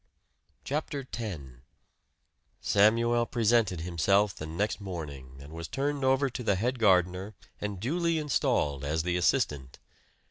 [0.63, 1.39] CHAPTER X
[2.59, 7.79] Samuel presented himself the next morning and was turned over to the head gardener and
[7.79, 9.77] duly installed as an assistant.